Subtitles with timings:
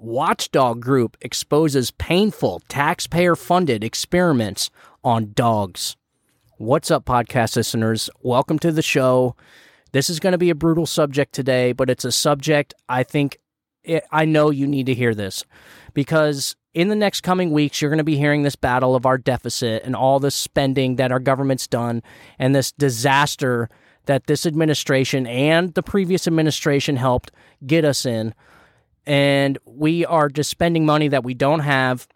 [0.00, 4.70] Watchdog Group exposes painful taxpayer funded experiments
[5.02, 5.96] on dogs.
[6.56, 8.08] What's up, podcast listeners?
[8.22, 9.34] Welcome to the show.
[9.90, 13.40] This is going to be a brutal subject today, but it's a subject I think
[13.82, 15.44] it, I know you need to hear this
[15.94, 19.18] because in the next coming weeks, you're going to be hearing this battle of our
[19.18, 22.04] deficit and all the spending that our government's done
[22.38, 23.68] and this disaster
[24.06, 27.32] that this administration and the previous administration helped
[27.66, 28.32] get us in.
[29.08, 32.06] And we are just spending money that we don't have.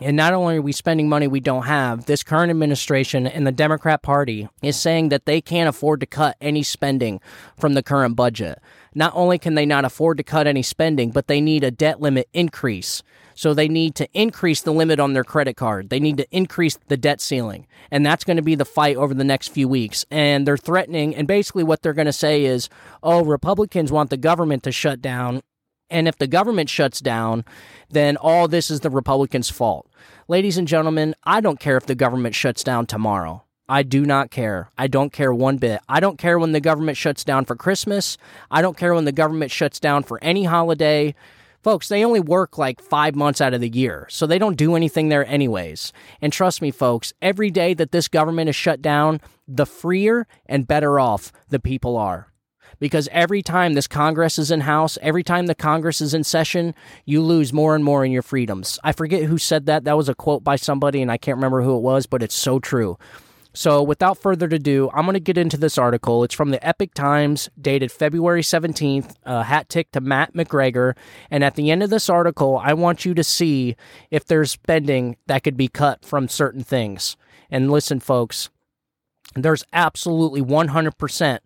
[0.00, 3.52] And not only are we spending money we don't have, this current administration and the
[3.52, 7.20] Democrat Party is saying that they can't afford to cut any spending
[7.56, 8.58] from the current budget.
[8.94, 12.00] Not only can they not afford to cut any spending, but they need a debt
[12.00, 13.02] limit increase.
[13.34, 15.90] So they need to increase the limit on their credit card.
[15.90, 17.66] They need to increase the debt ceiling.
[17.90, 20.06] And that's going to be the fight over the next few weeks.
[20.10, 22.68] And they're threatening, and basically what they're going to say is,
[23.02, 25.42] oh, Republicans want the government to shut down.
[25.90, 27.44] And if the government shuts down,
[27.90, 29.88] then all this is the Republicans' fault.
[30.28, 33.44] Ladies and gentlemen, I don't care if the government shuts down tomorrow.
[33.68, 34.70] I do not care.
[34.76, 35.80] I don't care one bit.
[35.88, 38.18] I don't care when the government shuts down for Christmas.
[38.50, 41.14] I don't care when the government shuts down for any holiday.
[41.62, 44.76] Folks, they only work like five months out of the year, so they don't do
[44.76, 45.94] anything there anyways.
[46.20, 50.66] And trust me, folks, every day that this government is shut down, the freer and
[50.66, 52.28] better off the people are.
[52.78, 56.74] Because every time this Congress is in house, every time the Congress is in session,
[57.04, 58.78] you lose more and more in your freedoms.
[58.84, 59.84] I forget who said that.
[59.84, 62.34] That was a quote by somebody, and I can't remember who it was, but it's
[62.34, 62.98] so true.
[63.56, 66.24] So, without further ado, I'm going to get into this article.
[66.24, 70.96] It's from the Epoch Times, dated February 17th, uh, hat tick to Matt McGregor.
[71.30, 73.76] And at the end of this article, I want you to see
[74.10, 77.16] if there's spending that could be cut from certain things.
[77.48, 78.50] And listen, folks,
[79.36, 81.38] there's absolutely 100%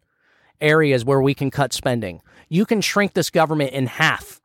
[0.61, 2.21] areas where we can cut spending.
[2.49, 4.41] You can shrink this government in half,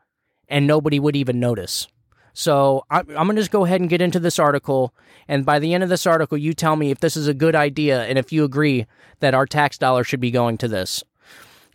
[0.47, 1.87] and nobody would even notice.
[2.33, 4.93] So I'm, I'm going to just go ahead and get into this article.
[5.27, 7.55] And by the end of this article, you tell me if this is a good
[7.55, 8.87] idea and if you agree
[9.19, 11.03] that our tax dollar should be going to this.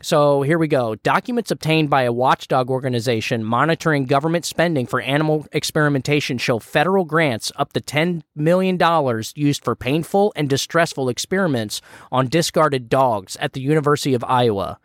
[0.01, 0.95] So here we go.
[0.95, 7.51] Documents obtained by a watchdog organization monitoring government spending for animal experimentation show federal grants
[7.57, 8.79] up to $10 million
[9.35, 11.81] used for painful and distressful experiments
[12.13, 14.79] on discarded dogs at the University of Iowa.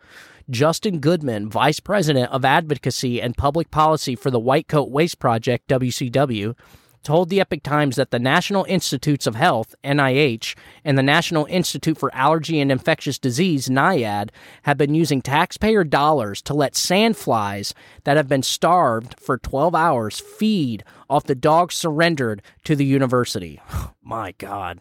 [0.50, 5.68] Justin Goodman, Vice President of Advocacy and Public Policy for the White Coat Waste Project,
[5.68, 6.56] WCW,
[7.04, 11.98] told the Epoch Times that the National Institutes of Health, NIH, and the National Institute
[11.98, 14.30] for Allergy and Infectious Disease, NIAID,
[14.62, 17.72] have been using taxpayer dollars to let sandflies
[18.04, 23.60] that have been starved for 12 hours feed off the dogs surrendered to the university.
[24.02, 24.80] My God.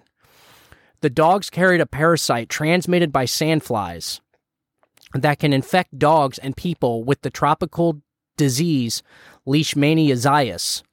[1.01, 4.21] The dogs carried a parasite transmitted by sandflies
[5.13, 8.01] that can infect dogs and people with the tropical
[8.37, 9.03] disease
[9.47, 10.83] Leishmaniasis.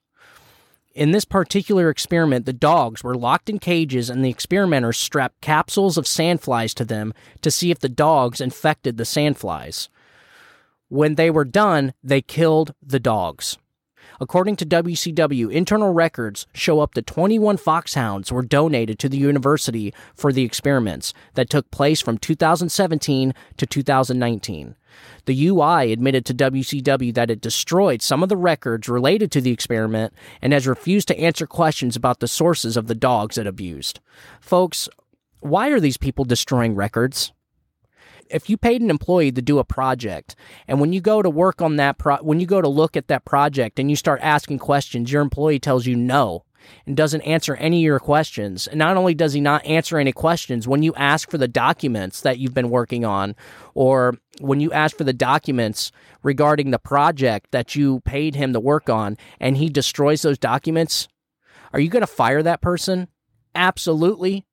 [0.92, 5.96] In this particular experiment, the dogs were locked in cages and the experimenters strapped capsules
[5.96, 9.88] of sandflies to them to see if the dogs infected the sandflies.
[10.88, 13.56] When they were done, they killed the dogs.
[14.22, 19.94] According to WCW, internal records show up that 21 foxhounds were donated to the university
[20.14, 24.76] for the experiments that took place from 2017 to 2019.
[25.24, 29.52] The UI admitted to WCW that it destroyed some of the records related to the
[29.52, 34.00] experiment and has refused to answer questions about the sources of the dogs it abused.
[34.40, 34.86] Folks,
[35.38, 37.32] why are these people destroying records?
[38.30, 40.34] If you paid an employee to do a project
[40.68, 43.08] and when you go to work on that pro- when you go to look at
[43.08, 46.44] that project and you start asking questions your employee tells you no
[46.86, 48.66] and doesn't answer any of your questions.
[48.66, 52.20] And not only does he not answer any questions when you ask for the documents
[52.20, 53.34] that you've been working on
[53.74, 55.90] or when you ask for the documents
[56.22, 61.08] regarding the project that you paid him to work on and he destroys those documents
[61.72, 63.06] are you going to fire that person?
[63.54, 64.44] Absolutely.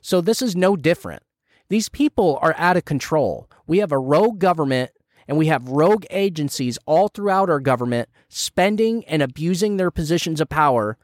[0.00, 1.22] So this is no different
[1.70, 3.48] these people are out of control.
[3.66, 4.90] We have a rogue government
[5.28, 10.48] and we have rogue agencies all throughout our government spending and abusing their positions of
[10.48, 10.98] power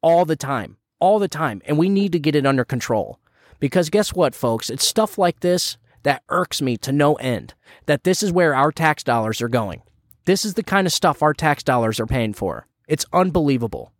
[0.00, 1.60] all the time, all the time.
[1.66, 3.20] And we need to get it under control.
[3.60, 4.70] Because guess what, folks?
[4.70, 7.52] It's stuff like this that irks me to no end.
[7.84, 9.82] That this is where our tax dollars are going.
[10.24, 12.66] This is the kind of stuff our tax dollars are paying for.
[12.88, 13.92] It's unbelievable.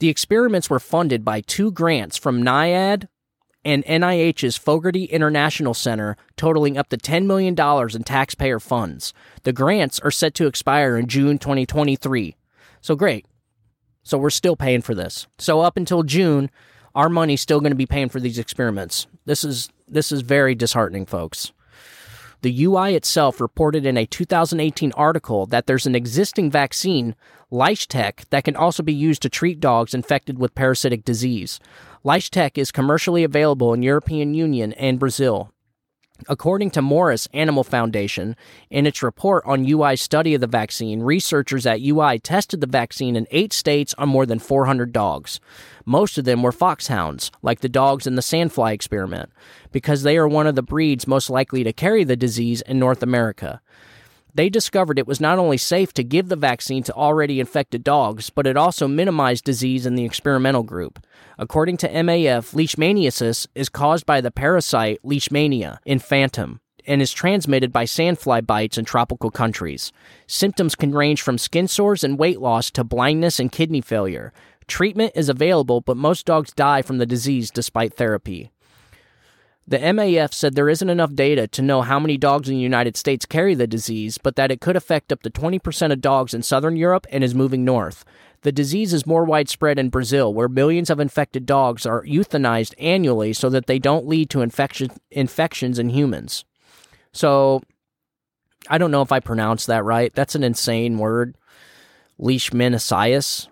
[0.00, 3.08] The experiments were funded by two grants from NIAID,
[3.64, 7.54] and NIH's Fogarty International Center, totaling up to $10 million
[7.94, 9.12] in taxpayer funds.
[9.42, 12.36] The grants are set to expire in June 2023.
[12.80, 13.26] So great.
[14.02, 15.26] So we're still paying for this.
[15.38, 16.50] So up until June,
[16.94, 19.06] our money's still going to be paying for these experiments.
[19.24, 21.52] This is this is very disheartening, folks.
[22.44, 27.16] The UI itself reported in a 2018 article that there's an existing vaccine,
[27.50, 31.58] Leish-Tec, that can also be used to treat dogs infected with parasitic disease.
[32.02, 35.53] Leish-Tec is commercially available in European Union and Brazil.
[36.28, 38.36] According to Morris Animal Foundation,
[38.70, 43.16] in its report on UI's study of the vaccine, researchers at UI tested the vaccine
[43.16, 45.40] in eight states on more than 400 dogs.
[45.84, 49.30] Most of them were foxhounds, like the dogs in the sandfly experiment,
[49.72, 53.02] because they are one of the breeds most likely to carry the disease in North
[53.02, 53.60] America.
[54.36, 58.30] They discovered it was not only safe to give the vaccine to already infected dogs,
[58.30, 60.98] but it also minimized disease in the experimental group.
[61.38, 67.84] According to MAF, leishmaniasis is caused by the parasite Leishmania infantum and is transmitted by
[67.84, 69.92] sandfly bites in tropical countries.
[70.26, 74.32] Symptoms can range from skin sores and weight loss to blindness and kidney failure.
[74.66, 78.50] Treatment is available, but most dogs die from the disease despite therapy.
[79.66, 82.96] The MAF said there isn't enough data to know how many dogs in the United
[82.96, 86.42] States carry the disease, but that it could affect up to 20% of dogs in
[86.42, 88.04] southern Europe and is moving north.
[88.42, 93.32] The disease is more widespread in Brazil, where millions of infected dogs are euthanized annually
[93.32, 96.44] so that they don't lead to infection, infections in humans.
[97.12, 97.62] So,
[98.68, 100.14] I don't know if I pronounced that right.
[100.14, 101.36] That's an insane word.
[102.20, 103.48] Leishmaniasis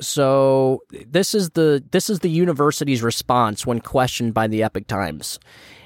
[0.00, 5.38] so this is the this is the university's response when questioned by the Epoch Times.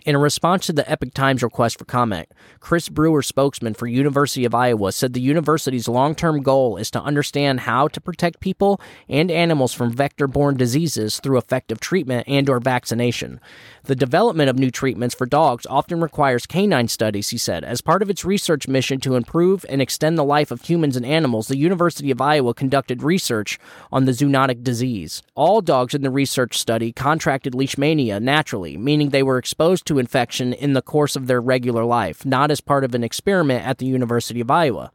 [0.05, 2.29] In a response to the Epoch Times request for comment,
[2.59, 7.61] Chris Brewer, spokesman for University of Iowa, said the university's long-term goal is to understand
[7.61, 13.41] how to protect people and animals from vector-borne diseases through effective treatment and or vaccination.
[13.85, 17.63] The development of new treatments for dogs often requires canine studies, he said.
[17.63, 21.07] As part of its research mission to improve and extend the life of humans and
[21.07, 23.57] animals, the University of Iowa conducted research
[23.93, 25.23] on the zoonotic disease.
[25.37, 29.99] All dogs in the research study contracted leishmania naturally, meaning they were exposed to to
[29.99, 33.79] infection in the course of their regular life, not as part of an experiment at
[33.79, 34.91] the University of Iowa.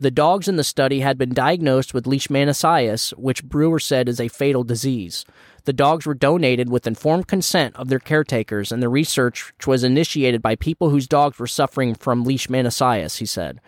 [0.00, 4.26] The dogs in the study had been diagnosed with leishmaniasis, which Brewer said is a
[4.26, 5.24] fatal disease.
[5.64, 10.42] The dogs were donated with informed consent of their caretakers, and the research was initiated
[10.42, 13.60] by people whose dogs were suffering from leishmaniasis, he said.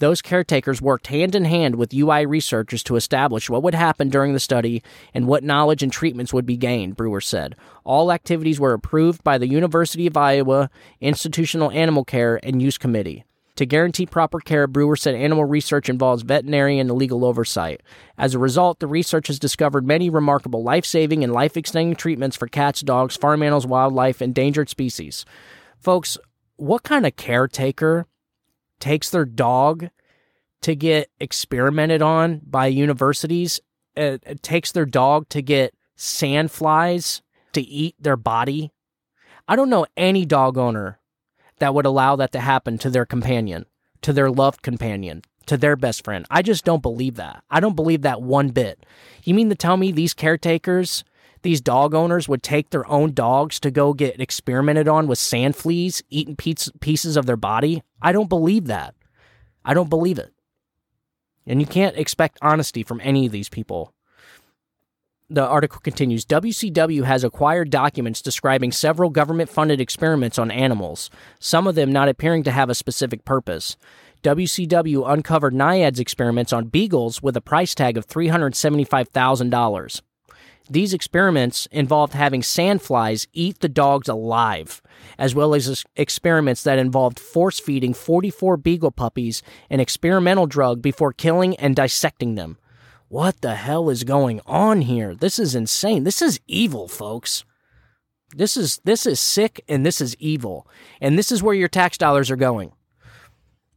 [0.00, 4.32] Those caretakers worked hand in hand with UI researchers to establish what would happen during
[4.32, 4.82] the study
[5.12, 7.54] and what knowledge and treatments would be gained, Brewer said.
[7.84, 10.70] All activities were approved by the University of Iowa
[11.02, 13.24] Institutional Animal Care and Use Committee.
[13.56, 17.82] To guarantee proper care, Brewer said animal research involves veterinary and legal oversight.
[18.16, 22.38] As a result, the research has discovered many remarkable life saving and life extending treatments
[22.38, 25.26] for cats, dogs, farm animals, wildlife, endangered species.
[25.78, 26.16] Folks,
[26.56, 28.06] what kind of caretaker
[28.80, 29.90] takes their dog
[30.62, 33.60] to get experimented on by universities,
[33.96, 37.22] It takes their dog to get sandflies
[37.52, 38.72] to eat their body.
[39.48, 40.98] I don't know any dog owner
[41.58, 43.66] that would allow that to happen to their companion,
[44.02, 46.24] to their loved companion, to their best friend.
[46.30, 47.42] I just don't believe that.
[47.50, 48.86] I don't believe that one bit.
[49.24, 51.04] You mean to tell me these caretakers,
[51.42, 55.56] these dog owners would take their own dogs to go get experimented on with sand
[55.56, 57.82] fleas eating pieces of their body?
[58.02, 58.94] I don't believe that.
[59.64, 60.32] I don't believe it.
[61.46, 63.92] And you can't expect honesty from any of these people.
[65.32, 71.08] The article continues WCW has acquired documents describing several government funded experiments on animals,
[71.38, 73.76] some of them not appearing to have a specific purpose.
[74.24, 80.02] WCW uncovered NIAID's experiments on beagles with a price tag of $375,000.
[80.70, 84.80] These experiments involved having sandflies eat the dogs alive,
[85.18, 91.12] as well as experiments that involved force feeding 44 beagle puppies an experimental drug before
[91.12, 92.56] killing and dissecting them.
[93.08, 95.16] What the hell is going on here?
[95.16, 96.04] This is insane.
[96.04, 97.44] This is evil, folks.
[98.36, 100.68] This is this is sick and this is evil.
[101.00, 102.70] And this is where your tax dollars are going.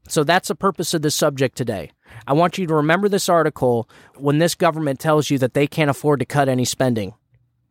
[0.08, 1.90] So that's the purpose of this subject today.
[2.28, 5.90] I want you to remember this article when this government tells you that they can't
[5.90, 7.14] afford to cut any spending.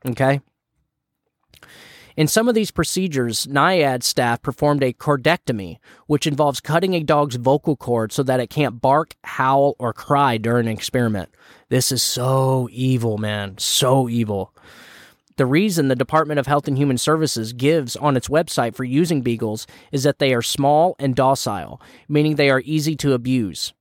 [0.06, 0.40] Okay?
[2.16, 7.36] In some of these procedures, NIAID staff performed a cordectomy, which involves cutting a dog's
[7.36, 11.30] vocal cord so that it can't bark, howl, or cry during an experiment.
[11.70, 13.56] This is so evil, man.
[13.56, 14.54] So evil.
[15.36, 19.22] The reason the Department of Health and Human Services gives on its website for using
[19.22, 23.72] beagles is that they are small and docile, meaning they are easy to abuse.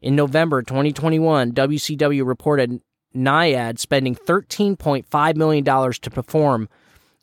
[0.00, 2.80] In November 2021, WCW reported
[3.16, 6.68] NIAID spending $13.5 million to perform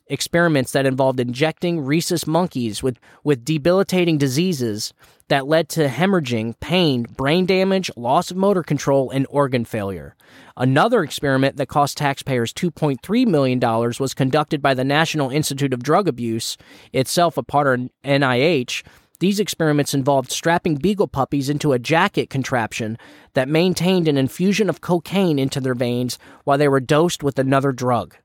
[0.08, 4.92] experiments that involved injecting rhesus monkeys with, with debilitating diseases
[5.28, 10.14] that led to hemorrhaging, pain, brain damage, loss of motor control, and organ failure.
[10.56, 16.06] Another experiment that cost taxpayers $2.3 million was conducted by the National Institute of Drug
[16.06, 16.56] Abuse,
[16.92, 18.84] itself a part of NIH.
[19.18, 22.98] These experiments involved strapping beagle puppies into a jacket contraption
[23.34, 27.72] that maintained an infusion of cocaine into their veins while they were dosed with another
[27.72, 28.16] drug.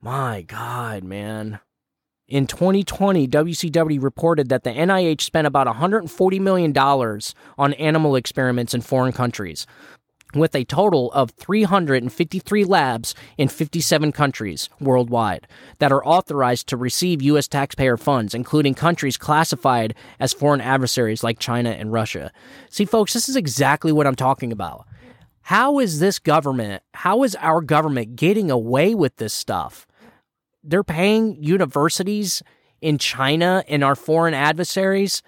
[0.00, 1.60] My God, man.
[2.26, 6.76] In 2020, WCW reported that the NIH spent about $140 million
[7.58, 9.66] on animal experiments in foreign countries,
[10.34, 15.46] with a total of 353 labs in 57 countries worldwide
[15.78, 17.48] that are authorized to receive U.S.
[17.48, 22.32] taxpayer funds, including countries classified as foreign adversaries like China and Russia.
[22.68, 24.86] See, folks, this is exactly what I'm talking about.
[25.42, 29.86] How is this government, how is our government getting away with this stuff?
[30.62, 32.42] they're paying universities
[32.80, 35.22] in China and our foreign adversaries.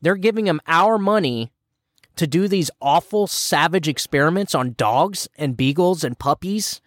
[0.00, 1.52] They're giving them our money
[2.20, 6.82] to do these awful, savage experiments on dogs and beagles and puppies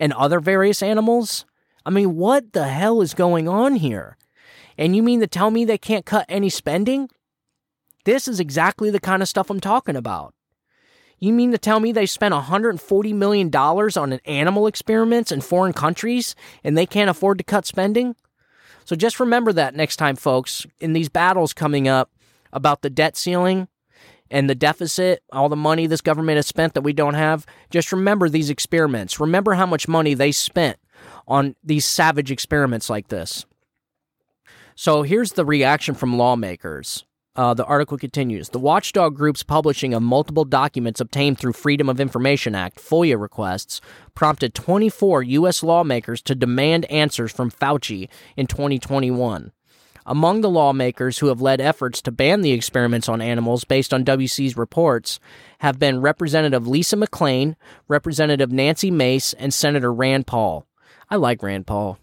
[0.00, 1.44] and other various animals.
[1.84, 4.16] I mean, what the hell is going on here?
[4.78, 7.10] And you mean to tell me they can't cut any spending?
[8.06, 10.32] This is exactly the kind of stuff I'm talking about.
[11.18, 15.74] You mean to tell me they spent $140 million on an animal experiments in foreign
[15.74, 18.16] countries and they can't afford to cut spending?
[18.86, 22.10] So just remember that next time, folks, in these battles coming up
[22.54, 23.68] about the debt ceiling
[24.30, 27.92] and the deficit, all the money this government has spent that we don't have, just
[27.92, 29.20] remember these experiments.
[29.20, 30.78] Remember how much money they spent
[31.26, 33.46] on these savage experiments like this.
[34.74, 37.04] So here's the reaction from lawmakers.
[37.38, 42.00] Uh, the article continues The watchdog group's publishing of multiple documents obtained through Freedom of
[42.00, 43.80] Information Act FOIA requests
[44.16, 45.62] prompted 24 U.S.
[45.62, 49.52] lawmakers to demand answers from Fauci in 2021.
[50.08, 54.06] Among the lawmakers who have led efforts to ban the experiments on animals based on
[54.06, 55.20] WC's reports
[55.58, 57.56] have been Representative Lisa McClain,
[57.88, 60.66] Representative Nancy Mace, and Senator Rand Paul.
[61.10, 61.98] I like Rand Paul.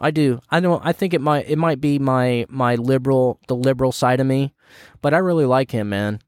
[0.00, 0.40] I do.
[0.50, 0.84] I don't.
[0.84, 1.46] I think it might.
[1.50, 4.54] It might be my my liberal, the liberal side of me,
[5.02, 6.20] but I really like him, man.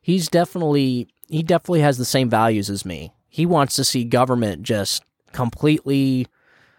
[0.00, 3.12] He's definitely he definitely has the same values as me.
[3.28, 6.26] He wants to see government just completely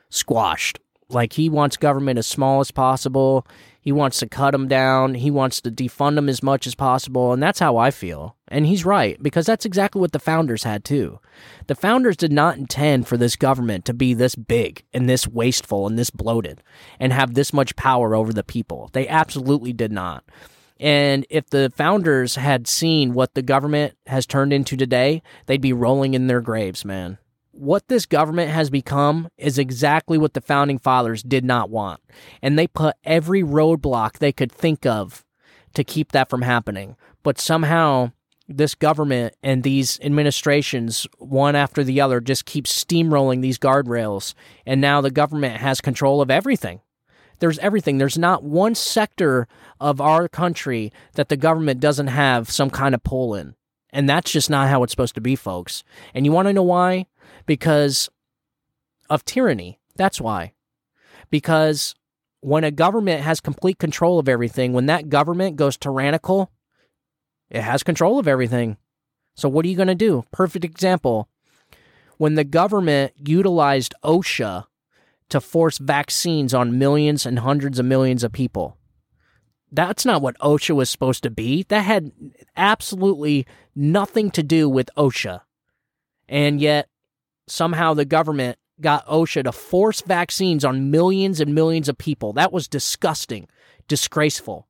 [0.10, 0.80] squashed.
[1.10, 3.48] Like he wants government as small as possible.
[3.80, 5.14] He wants to cut them down.
[5.14, 7.32] He wants to defund them as much as possible.
[7.32, 8.36] And that's how I feel.
[8.50, 11.20] And he's right, because that's exactly what the founders had too.
[11.68, 15.88] The founders did not intend for this government to be this big and this wasteful
[15.88, 16.62] and this bloated
[17.00, 18.90] and have this much power over the people.
[18.92, 20.26] They absolutely did not.
[20.80, 25.74] And if the founders had seen what the government has turned into today, they'd be
[25.74, 27.18] rolling in their graves, man
[27.58, 32.00] what this government has become is exactly what the founding fathers did not want.
[32.42, 35.26] And they put every roadblock they could think of
[35.74, 36.96] to keep that from happening.
[37.24, 38.12] But somehow,
[38.48, 44.34] this government and these administrations, one after the other, just keep steamrolling these guardrails.
[44.66, 46.82] And now the government has control of everything.
[47.40, 47.98] There's everything.
[47.98, 49.48] There's not one sector
[49.80, 53.56] of our country that the government doesn't have some kind of pull in.
[53.92, 55.84] And that's just not how it's supposed to be, folks.
[56.14, 57.08] And you want to know why?
[57.48, 58.10] Because
[59.10, 59.80] of tyranny.
[59.96, 60.54] That's why.
[61.32, 61.96] Because
[62.42, 66.52] when a government has complete control of everything, when that government goes tyrannical,
[67.50, 68.78] it has control of everything.
[69.36, 70.24] So, what are you going to do?
[70.32, 71.30] Perfect example.
[72.18, 74.66] When the government utilized OSHA
[75.30, 78.78] to force vaccines on millions and hundreds of millions of people,
[79.72, 81.64] that's not what OSHA was supposed to be.
[81.64, 82.12] That had
[82.56, 85.42] absolutely nothing to do with OSHA.
[86.28, 86.90] And yet,
[87.48, 92.34] somehow the government got OSHA to force vaccines on millions and millions of people.
[92.34, 93.48] That was disgusting,
[93.88, 94.68] disgraceful.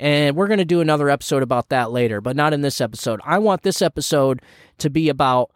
[0.00, 3.20] And we're going to do another episode about that later, but not in this episode.
[3.24, 4.42] I want this episode
[4.78, 5.50] to be about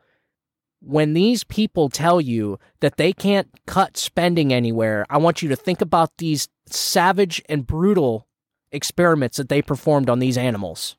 [0.81, 5.07] when these people tell you that they can't cut spending anywhere.
[5.09, 8.27] I want you to think about these savage and brutal
[8.73, 10.97] experiments that they performed on these animals.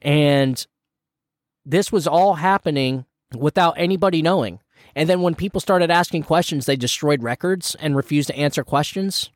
[0.00, 0.66] And
[1.66, 3.04] this was all happening
[3.36, 4.60] without anybody knowing.
[4.94, 9.30] And then when people started asking questions, they destroyed records and refused to answer questions.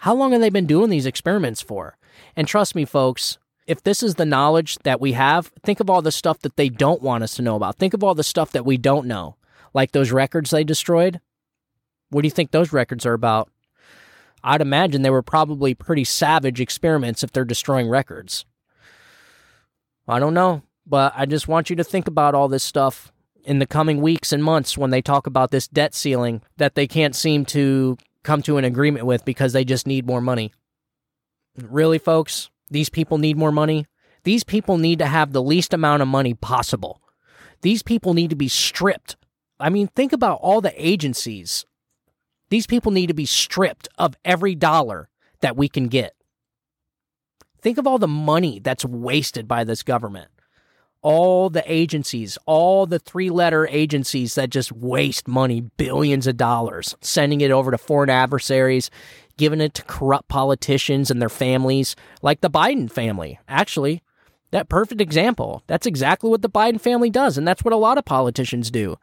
[0.00, 1.96] How long have they been doing these experiments for?
[2.36, 6.02] And trust me, folks, if this is the knowledge that we have, think of all
[6.02, 7.76] the stuff that they don't want us to know about.
[7.76, 9.36] Think of all the stuff that we don't know,
[9.72, 11.20] like those records they destroyed.
[12.10, 13.50] What do you think those records are about?
[14.44, 18.44] I'd imagine they were probably pretty savage experiments if they're destroying records.
[20.08, 23.12] I don't know, but I just want you to think about all this stuff
[23.44, 26.86] in the coming weeks and months when they talk about this debt ceiling that they
[26.86, 30.52] can't seem to come to an agreement with because they just need more money.
[31.56, 33.86] Really, folks, these people need more money.
[34.24, 37.02] These people need to have the least amount of money possible.
[37.62, 39.16] These people need to be stripped.
[39.58, 41.66] I mean, think about all the agencies.
[42.50, 45.08] These people need to be stripped of every dollar
[45.40, 46.14] that we can get.
[47.60, 50.31] Think of all the money that's wasted by this government
[51.02, 56.96] all the agencies, all the three letter agencies that just waste money, billions of dollars,
[57.00, 58.90] sending it over to foreign adversaries,
[59.36, 63.38] giving it to corrupt politicians and their families, like the Biden family.
[63.48, 64.02] Actually,
[64.52, 65.62] that perfect example.
[65.66, 68.96] That's exactly what the Biden family does, and that's what a lot of politicians do.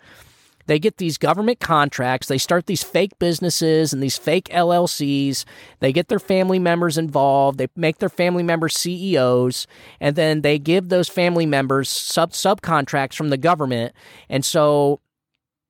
[0.69, 5.43] They get these government contracts, they start these fake businesses and these fake LLCs.
[5.79, 9.65] They get their family members involved, they make their family members CEOs,
[9.99, 13.95] and then they give those family members sub subcontracts from the government.
[14.29, 14.99] And so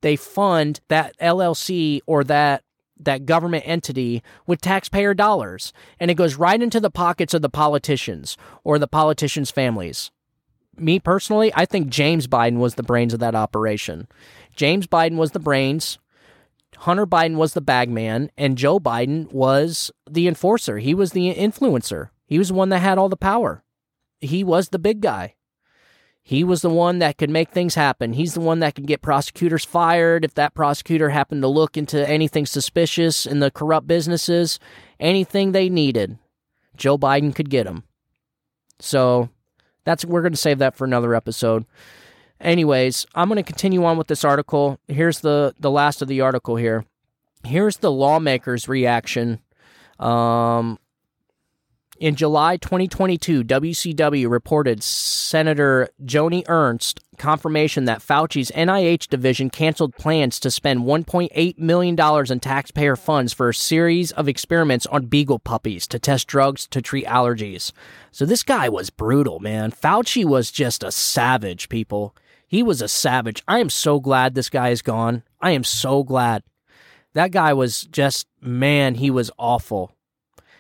[0.02, 2.66] they fund that LLC or that
[3.00, 7.48] that government entity with taxpayer dollars and it goes right into the pockets of the
[7.48, 10.12] politicians or the politicians' families.
[10.78, 14.08] Me personally, I think James Biden was the brains of that operation.
[14.60, 16.00] James Biden was the brains,
[16.80, 20.80] Hunter Biden was the bagman, and Joe Biden was the enforcer.
[20.80, 22.10] He was the influencer.
[22.28, 23.64] He was the one that had all the power.
[24.20, 25.36] He was the big guy.
[26.22, 28.12] He was the one that could make things happen.
[28.12, 32.06] He's the one that could get prosecutors fired if that prosecutor happened to look into
[32.06, 34.60] anything suspicious in the corrupt businesses,
[35.00, 36.18] anything they needed.
[36.76, 37.86] Joe Biden could get them.
[38.82, 39.30] So
[39.86, 41.64] that's we're going to save that for another episode.
[42.42, 44.80] Anyways, I'm going to continue on with this article.
[44.88, 46.86] Here's the the last of the article here.
[47.44, 49.40] Here's the lawmakers' reaction.
[50.00, 50.80] Um,
[52.00, 60.40] in July 2022, WCW reported Senator Joni Ernst confirmation that Fauci's NIH division canceled plans
[60.40, 62.00] to spend $1.8 million
[62.32, 66.82] in taxpayer funds for a series of experiments on beagle puppies to test drugs to
[66.82, 67.74] treat allergies.
[68.12, 69.72] So this guy was brutal, man.
[69.72, 72.16] Fauci was just a savage, people.
[72.50, 73.44] He was a savage.
[73.48, 75.22] I am so glad this guy is gone.
[75.40, 76.42] I am so glad.
[77.14, 79.96] That guy was just, man, he was awful.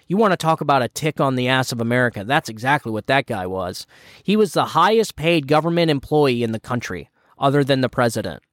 [0.07, 2.23] You want to talk about a tick on the ass of America?
[2.23, 3.87] That's exactly what that guy was.
[4.23, 8.43] He was the highest paid government employee in the country, other than the president.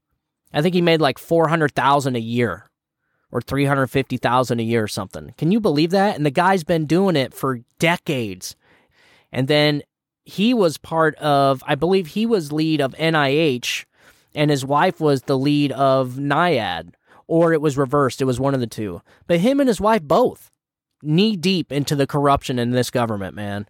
[0.55, 2.71] I think he made like 400,000 a year
[3.31, 5.35] or 350,000 a year or something.
[5.37, 6.17] Can you believe that?
[6.17, 8.57] And the guy's been doing it for decades.
[9.31, 9.83] And then
[10.27, 13.85] he was part of, I believe he was lead of NIH,
[14.35, 16.95] and his wife was the lead of NIAID,
[17.29, 18.21] or it was reversed.
[18.21, 19.01] It was one of the two.
[19.29, 20.51] But him and his wife both
[21.01, 23.67] knee deep into the corruption in this government, man.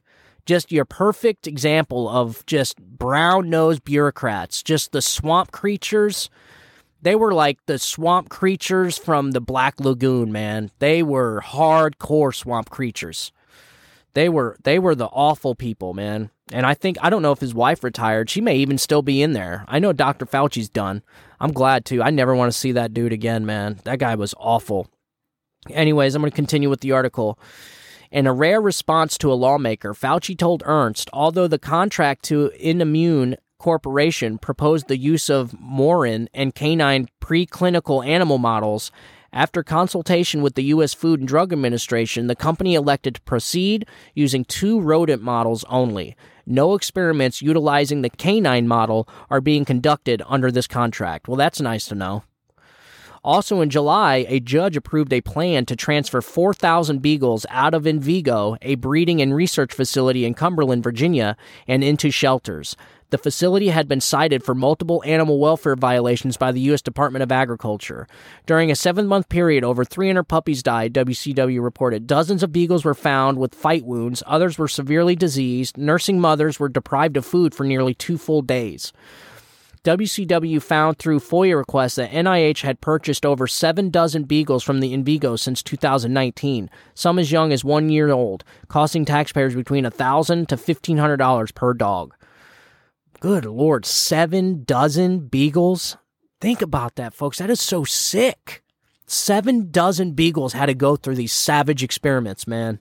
[0.47, 6.31] Just your perfect example of just brown nosed bureaucrats, just the swamp creatures.
[7.03, 10.71] They were like the swamp creatures from the Black Lagoon, man.
[10.79, 13.31] They were hardcore swamp creatures.
[14.15, 16.31] They were they were the awful people, man.
[16.53, 18.31] And I think I don't know if his wife retired.
[18.31, 19.65] She may even still be in there.
[19.67, 20.27] I know Dr.
[20.27, 21.03] Fauci's done.
[21.41, 22.03] I'm glad too.
[22.03, 23.81] I never want to see that dude again, man.
[23.85, 24.89] That guy was awful.
[25.71, 27.39] Anyways, I'm going to continue with the article.
[28.13, 33.37] In a rare response to a lawmaker, Fauci told Ernst, although the contract to Inimmune
[33.59, 38.93] Corporation proposed the use of murine and canine preclinical animal models
[39.33, 40.95] after consultation with the U.S.
[40.95, 46.17] Food and Drug Administration, the company elected to proceed using two rodent models only.
[46.47, 51.27] No experiments utilizing the canine model are being conducted under this contract.
[51.27, 52.23] Well, that's nice to know.
[53.25, 58.57] Also in July, a judge approved a plan to transfer 4,000 beagles out of Envigo,
[58.63, 62.77] a breeding and research facility in Cumberland, Virginia, and into shelters.
[63.11, 66.83] The facility had been cited for multiple animal welfare violations by the U.S.
[66.83, 68.09] Department of Agriculture.
[68.47, 72.09] During a seven month period, over 300 puppies died, WCW reported.
[72.09, 75.79] Dozens of beagles were found with fight wounds, others were severely diseased.
[75.79, 78.93] Nursing mothers were deprived of food for nearly two full days.
[79.85, 84.93] WCW found through FOIA requests that NIH had purchased over seven dozen beagles from the
[84.93, 90.57] Envigo since 2019, some as young as one year old, costing taxpayers between 1,000 to
[90.57, 92.17] $1,500 per dog.
[93.27, 95.97] Good Lord, seven dozen beagles?
[96.41, 97.39] Think about that, folks.
[97.39, 98.63] That is so sick.
[99.05, 102.79] Seven dozen beagles had to go through these savage experiments, man.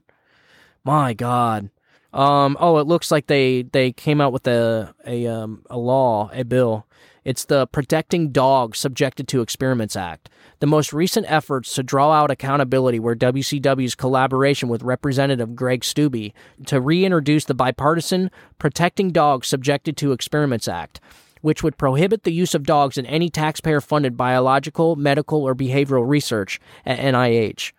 [0.83, 1.71] My God.
[2.13, 6.29] Um, oh, it looks like they, they came out with a a um, a law,
[6.31, 6.85] a bill
[7.25, 10.29] it's the Protecting Dogs Subjected to Experiments Act.
[10.59, 16.31] The most recent efforts to draw out accountability were WCW's collaboration with Representative Greg Steube
[16.67, 21.01] to reintroduce the bipartisan Protecting Dogs Subjected to Experiments Act.
[21.41, 26.07] which would prohibit the use of dogs in any taxpayer funded biological, medical, or behavioral
[26.07, 27.71] research at NIH.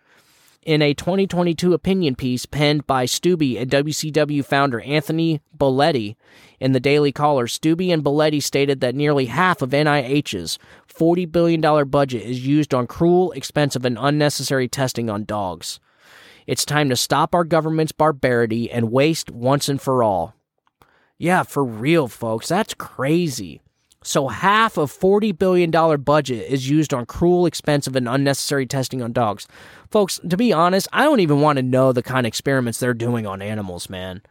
[0.67, 6.17] In a 2022 opinion piece penned by Steube and WCW founder Anthony Bellotti
[6.59, 10.59] in the Daily Caller, Steube and Bellotti stated that nearly half of NIH's
[10.93, 15.79] $40 billion budget is used on cruel, expensive, and unnecessary testing on dogs.
[16.45, 20.35] It's time to stop our government's barbarity and waste once and for all.
[21.17, 22.49] Yeah, for real, folks.
[22.49, 23.61] That's crazy.
[24.07, 25.69] So half of $40 billion
[26.01, 29.49] budget is used on cruel, expensive, and unnecessary testing on dogs.
[29.91, 32.93] Folks, to be honest, I don't even want to know the kind of experiments they're
[32.93, 34.21] doing on animals, man.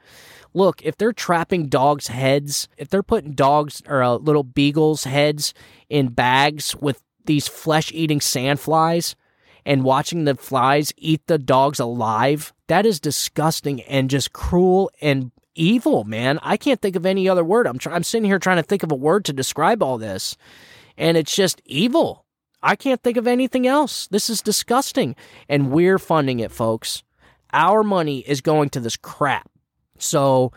[0.55, 5.53] Look, if they're trapping dogs' heads, if they're putting dogs or uh, little beagles' heads
[5.91, 9.15] in bags with these flesh eating sandflies
[9.67, 15.33] and watching the flies eat the dogs alive, that is disgusting and just cruel and
[15.57, 16.39] evil, man.
[16.43, 17.67] I can't think of any other word.
[17.67, 20.37] I'm try- I'm sitting here trying to think of a word to describe all this,
[20.97, 22.25] and it's just evil.
[22.63, 24.07] I can't think of anything else.
[24.09, 25.15] This is disgusting,
[25.49, 27.03] and we're funding it, folks.
[27.53, 29.51] Our money is going to this crap.
[29.99, 30.53] So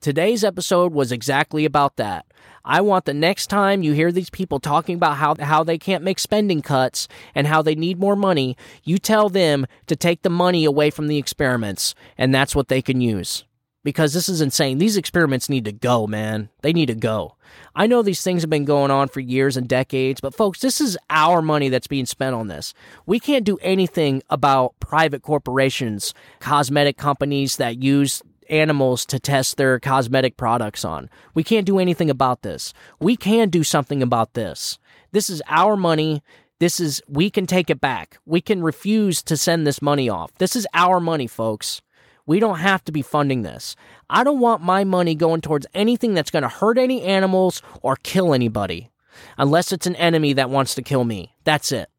[0.00, 2.26] today's episode was exactly about that.
[2.64, 6.02] I want the next time you hear these people talking about how, how they can't
[6.02, 10.30] make spending cuts and how they need more money, you tell them to take the
[10.30, 13.44] money away from the experiments, and that's what they can use
[13.84, 14.78] because this is insane.
[14.78, 16.48] These experiments need to go, man.
[16.62, 17.36] They need to go.
[17.76, 20.80] I know these things have been going on for years and decades, but folks, this
[20.80, 22.74] is our money that's being spent on this.
[23.06, 29.78] We can't do anything about private corporations, cosmetic companies that use animals to test their
[29.78, 31.08] cosmetic products on.
[31.34, 32.72] We can't do anything about this.
[32.98, 34.78] We can do something about this.
[35.12, 36.22] This is our money.
[36.58, 38.18] This is, we can take it back.
[38.26, 40.32] We can refuse to send this money off.
[40.38, 41.82] This is our money, folks.
[42.26, 43.76] We don't have to be funding this.
[44.08, 47.96] I don't want my money going towards anything that's going to hurt any animals or
[47.96, 48.90] kill anybody,
[49.36, 51.34] unless it's an enemy that wants to kill me.
[51.44, 51.90] That's it.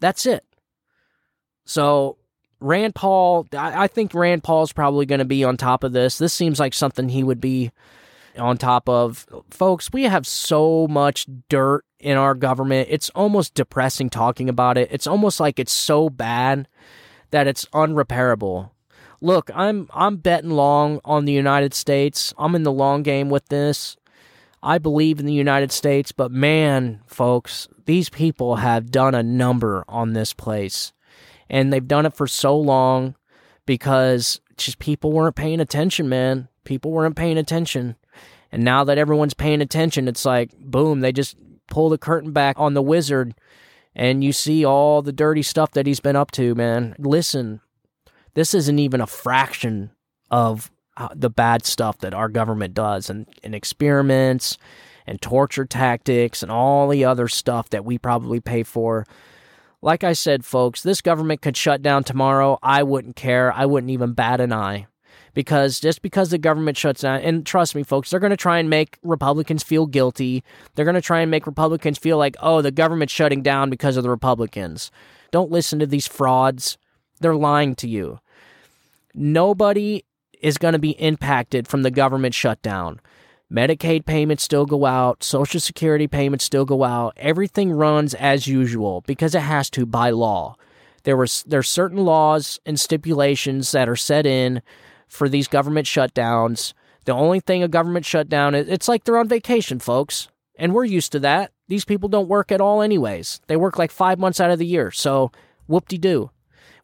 [0.00, 0.44] That's it.
[1.64, 2.18] So,
[2.58, 6.18] Rand Paul, I, think Rand Paul's probably going to be on top of this.
[6.18, 7.70] This seems like something he would be
[8.38, 9.26] on top of.
[9.50, 12.88] Folks, we have so much dirt in our government.
[12.90, 14.88] It's almost depressing talking about it.
[14.90, 16.68] It's almost like it's so bad
[17.30, 18.70] that it's unrepairable
[19.22, 22.34] look, I'm I'm betting long on the United States.
[22.36, 23.96] I'm in the long game with this.
[24.62, 29.84] I believe in the United States, but man, folks, these people have done a number
[29.88, 30.92] on this place.
[31.50, 33.16] And they've done it for so long
[33.66, 36.48] because just people weren't paying attention, man.
[36.64, 37.96] People weren't paying attention.
[38.52, 41.36] And now that everyone's paying attention, it's like, boom, they just
[41.68, 43.34] pull the curtain back on the wizard
[43.94, 46.94] and you see all the dirty stuff that he's been up to, man.
[46.98, 47.60] Listen,
[48.34, 49.90] this isn't even a fraction
[50.30, 54.58] of uh, the bad stuff that our government does and, and experiments
[55.06, 59.06] and torture tactics and all the other stuff that we probably pay for.
[59.80, 62.58] Like I said, folks, this government could shut down tomorrow.
[62.62, 63.52] I wouldn't care.
[63.52, 64.86] I wouldn't even bat an eye.
[65.34, 68.58] Because just because the government shuts down, and trust me, folks, they're going to try
[68.58, 70.44] and make Republicans feel guilty.
[70.74, 73.96] They're going to try and make Republicans feel like, oh, the government's shutting down because
[73.96, 74.90] of the Republicans.
[75.30, 76.76] Don't listen to these frauds.
[77.20, 78.20] They're lying to you.
[79.14, 80.04] Nobody
[80.40, 83.00] is going to be impacted from the government shutdown.
[83.52, 87.12] Medicaid payments still go out, Social Security payments still go out.
[87.18, 90.56] Everything runs as usual because it has to by law.
[91.04, 94.62] There was there's certain laws and stipulations that are set in
[95.06, 96.72] for these government shutdowns.
[97.04, 100.28] The only thing a government shutdown is it's like they're on vacation, folks.
[100.56, 101.50] And we're used to that.
[101.68, 103.40] These people don't work at all anyways.
[103.48, 104.90] They work like 5 months out of the year.
[104.90, 105.32] So,
[105.66, 106.30] whoop-de-doo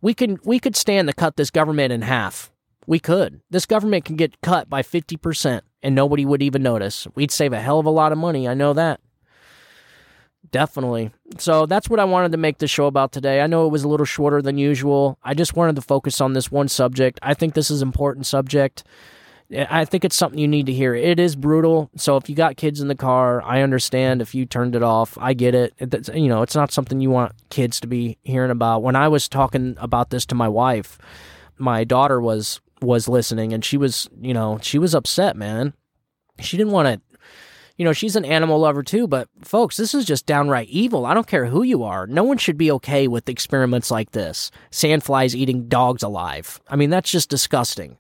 [0.01, 2.53] we can we could stand to cut this government in half.
[2.87, 3.41] We could.
[3.51, 7.07] This government can get cut by 50% and nobody would even notice.
[7.15, 8.49] We'd save a hell of a lot of money.
[8.49, 9.01] I know that.
[10.51, 11.11] Definitely.
[11.39, 13.43] So that's what I wanted to make the show about today.
[13.43, 15.19] I know it was a little shorter than usual.
[15.23, 17.19] I just wanted to focus on this one subject.
[17.23, 18.85] I think this is an important subject.
[19.51, 20.95] I think it's something you need to hear.
[20.95, 21.91] It is brutal.
[21.97, 25.17] So if you got kids in the car, I understand if you turned it off.
[25.19, 25.75] I get it.
[25.79, 28.83] it you know, it's not something you want kids to be hearing about.
[28.83, 30.99] When I was talking about this to my wife,
[31.57, 35.73] my daughter was was listening and she was, you know, she was upset, man.
[36.39, 37.01] She didn't want to
[37.79, 41.07] you know, she's an animal lover too, but folks, this is just downright evil.
[41.07, 42.09] I don't care who you are.
[42.09, 44.51] No one should be okay with experiments like this.
[44.73, 46.61] Sandflies eating dogs alive.
[46.69, 47.97] I mean, that's just disgusting.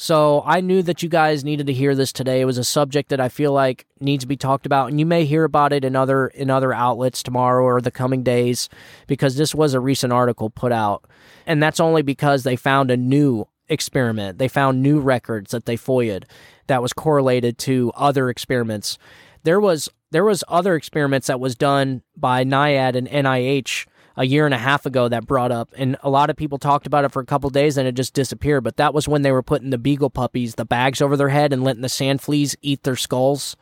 [0.00, 2.40] So I knew that you guys needed to hear this today.
[2.40, 5.04] It was a subject that I feel like needs to be talked about, and you
[5.04, 8.68] may hear about it in other in other outlets tomorrow or the coming days
[9.08, 11.04] because this was a recent article put out,
[11.46, 14.38] and that's only because they found a new experiment.
[14.38, 16.26] They found new records that they FOIA'd
[16.68, 18.98] that was correlated to other experiments.
[19.42, 23.86] There was there was other experiments that was done by NIAID and NIH
[24.18, 26.88] a year and a half ago that brought up, and a lot of people talked
[26.88, 28.64] about it for a couple days and it just disappeared.
[28.64, 31.52] But that was when they were putting the beagle puppies, the bags over their head,
[31.52, 33.56] and letting the sand fleas eat their skulls,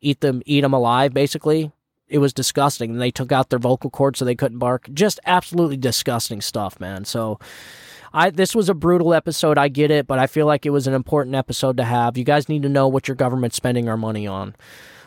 [0.00, 1.72] eat them, eat them alive, basically.
[2.06, 2.92] It was disgusting.
[2.92, 4.88] And they took out their vocal cords so they couldn't bark.
[4.94, 7.04] Just absolutely disgusting stuff, man.
[7.04, 7.40] So,
[8.12, 9.58] I this was a brutal episode.
[9.58, 12.16] I get it, but I feel like it was an important episode to have.
[12.16, 14.54] You guys need to know what your government's spending our money on.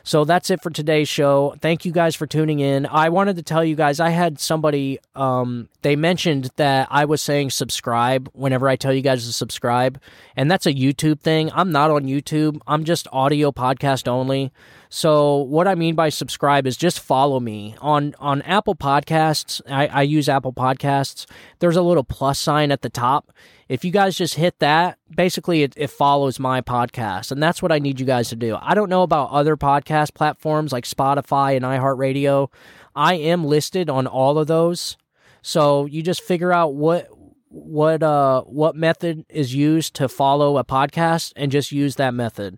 [0.04, 1.56] So that's it for today's show.
[1.62, 2.86] Thank you guys for tuning in.
[2.86, 7.22] I wanted to tell you guys I had somebody um, they mentioned that I was
[7.22, 10.00] saying subscribe whenever I tell you guys to subscribe,
[10.36, 11.52] and that's a YouTube thing.
[11.54, 12.60] I'm not on YouTube.
[12.68, 14.52] I'm just audio podcast only.
[14.94, 19.62] So what I mean by subscribe is just follow me on on Apple Podcasts.
[19.70, 21.26] I, I use Apple Podcasts.
[21.60, 23.32] There's a little plus sign at the top.
[23.70, 27.72] If you guys just hit that, basically it, it follows my podcast, and that's what
[27.72, 28.58] I need you guys to do.
[28.60, 32.52] I don't know about other podcast platforms like Spotify and iHeartRadio.
[32.94, 34.98] I am listed on all of those,
[35.42, 37.08] so you just figure out what
[37.48, 42.58] what uh what method is used to follow a podcast and just use that method.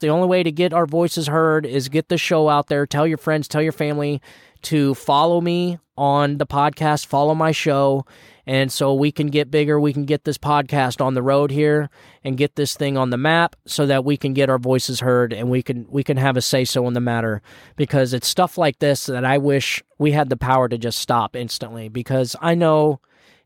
[0.00, 2.86] The only way to get our voices heard is get the show out there.
[2.86, 4.20] Tell your friends, tell your family
[4.62, 8.06] to follow me on the podcast, follow my show.
[8.46, 9.78] And so we can get bigger.
[9.78, 11.90] We can get this podcast on the road here
[12.24, 15.34] and get this thing on the map so that we can get our voices heard
[15.34, 17.42] and we can we can have a say so in the matter
[17.76, 21.36] because it's stuff like this that I wish we had the power to just stop
[21.36, 23.00] instantly because I know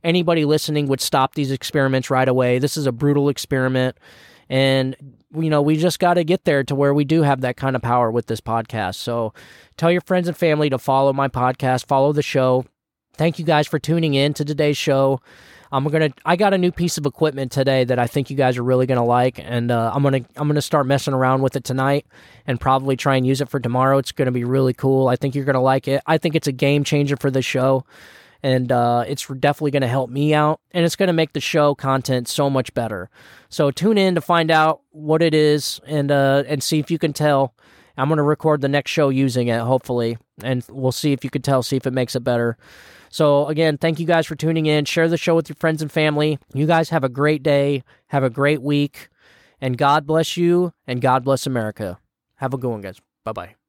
[0.04, 2.60] anybody listening would stop these experiments right away.
[2.60, 3.96] This is a brutal experiment
[4.48, 4.96] and
[5.34, 7.74] you know, we just got to get there to where we do have that kind
[7.74, 8.96] of power with this podcast.
[8.96, 9.32] So
[9.76, 12.66] tell your friends and family to follow my podcast, follow the show.
[13.16, 15.20] Thank you guys for tuning in to today's show.
[15.70, 16.10] I'm gonna.
[16.26, 18.86] I got a new piece of equipment today that I think you guys are really
[18.86, 20.20] gonna like, and uh, I'm gonna.
[20.36, 22.06] I'm gonna start messing around with it tonight,
[22.46, 23.96] and probably try and use it for tomorrow.
[23.96, 25.08] It's gonna be really cool.
[25.08, 26.02] I think you're gonna like it.
[26.06, 27.86] I think it's a game changer for the show
[28.42, 31.40] and uh, it's definitely going to help me out and it's going to make the
[31.40, 33.08] show content so much better.
[33.48, 36.98] So tune in to find out what it is and uh, and see if you
[36.98, 37.54] can tell.
[37.96, 41.30] I'm going to record the next show using it hopefully and we'll see if you
[41.30, 42.56] can tell see if it makes it better.
[43.10, 44.86] So again thank you guys for tuning in.
[44.86, 46.38] Share the show with your friends and family.
[46.52, 47.84] You guys have a great day.
[48.08, 49.08] Have a great week.
[49.60, 51.98] And god bless you and god bless america.
[52.36, 52.98] Have a good one guys.
[53.24, 53.61] Bye bye